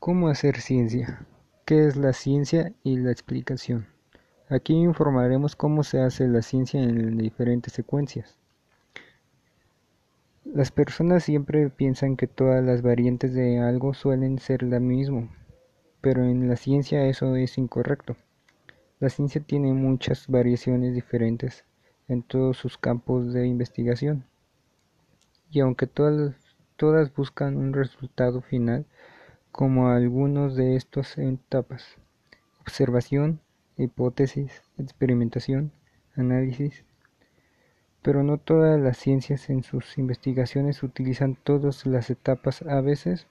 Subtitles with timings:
[0.00, 1.26] ¿Cómo hacer ciencia?
[1.66, 3.86] ¿Qué es la ciencia y la explicación?
[4.48, 8.34] Aquí informaremos cómo se hace la ciencia en diferentes secuencias.
[10.46, 15.28] Las personas siempre piensan que todas las variantes de algo suelen ser la misma,
[16.00, 18.16] pero en la ciencia eso es incorrecto.
[19.00, 21.66] La ciencia tiene muchas variaciones diferentes
[22.08, 24.24] en todos sus campos de investigación,
[25.50, 26.34] y aunque todas,
[26.76, 28.86] todas buscan un resultado final,
[29.52, 31.96] como algunos de estos etapas:
[32.60, 33.40] observación,
[33.76, 35.72] hipótesis, experimentación,
[36.16, 36.84] análisis.
[38.02, 42.62] Pero no todas las ciencias en sus investigaciones utilizan todas las etapas.
[42.62, 43.26] A veces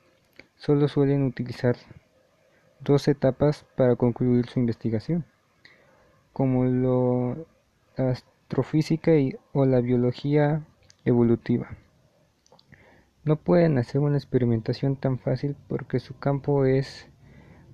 [0.58, 1.76] solo suelen utilizar
[2.80, 5.26] dos etapas para concluir su investigación,
[6.34, 9.12] como la astrofísica
[9.54, 10.64] o la biología
[11.04, 11.70] evolutiva.
[13.24, 17.08] No pueden hacer una experimentación tan fácil porque su campo es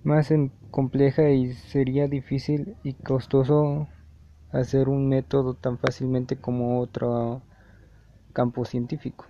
[0.03, 0.33] más
[0.71, 3.87] compleja y sería difícil y costoso
[4.51, 7.43] hacer un método tan fácilmente como otro
[8.33, 9.25] campo científico.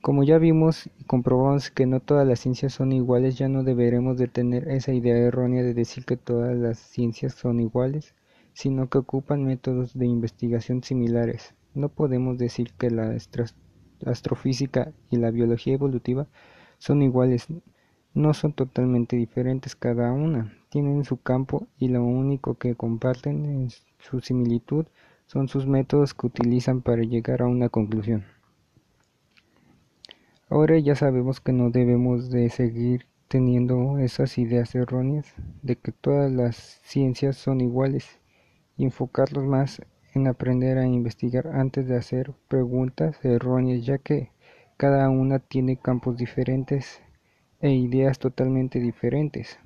[0.00, 4.16] Como ya vimos y comprobamos que no todas las ciencias son iguales, ya no deberemos
[4.16, 8.14] de tener esa idea errónea de decir que todas las ciencias son iguales
[8.58, 11.54] sino que ocupan métodos de investigación similares.
[11.74, 13.16] No podemos decir que la
[14.04, 16.26] astrofísica y la biología evolutiva
[16.78, 17.46] son iguales,
[18.14, 23.68] no son totalmente diferentes cada una, tienen su campo y lo único que comparten en
[24.00, 24.86] su similitud
[25.26, 28.24] son sus métodos que utilizan para llegar a una conclusión.
[30.50, 36.32] Ahora ya sabemos que no debemos de seguir teniendo esas ideas erróneas de que todas
[36.32, 38.18] las ciencias son iguales
[38.84, 39.82] enfocarlos más
[40.14, 44.30] en aprender a investigar antes de hacer preguntas erróneas ya que
[44.76, 47.02] cada una tiene campos diferentes
[47.60, 49.58] e ideas totalmente diferentes.